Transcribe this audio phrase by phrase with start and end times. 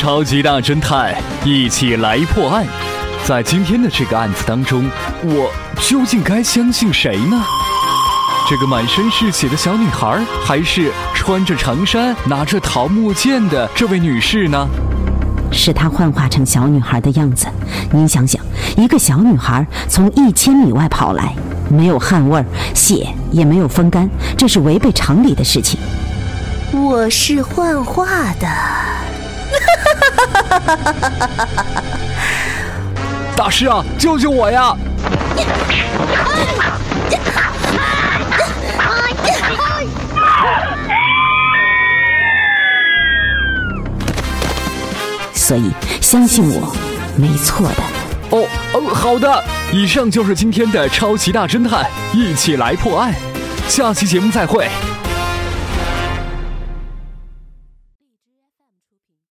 [0.00, 1.14] 超级大侦探，
[1.44, 2.64] 一起来破案。
[3.22, 4.90] 在今天的这个案子当中，
[5.22, 7.38] 我究竟该相信谁呢？
[8.48, 14.66] 这个满身是血的小女孩，还是穿着长衫、拿着桃木剑的这位女士呢？
[15.52, 17.46] 是她幻化成小女孩的样子。
[17.92, 18.42] 您想想，
[18.78, 21.34] 一个小女孩从一千米外跑来，
[21.68, 22.44] 没有汗味儿，
[22.74, 24.08] 血也没有风干，
[24.38, 25.78] 这是违背常理的事情。
[26.72, 28.48] 我是幻化的。
[33.36, 34.74] 大师啊，救救我呀！
[45.32, 46.72] 所以相信我，
[47.16, 47.74] 没错的。
[48.30, 49.42] 哦哦，好的。
[49.72, 53.12] 以上就是今天的超级大侦探，一起来破案。
[53.66, 54.68] 下期节目再会。